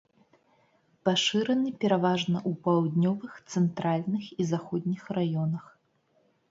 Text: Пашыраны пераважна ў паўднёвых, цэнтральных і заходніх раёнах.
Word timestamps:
Пашыраны 1.09 1.73
пераважна 1.83 2.37
ў 2.49 2.63
паўднёвых, 2.65 3.33
цэнтральных 3.53 4.23
і 4.41 4.49
заходніх 4.55 5.01
раёнах. 5.21 5.65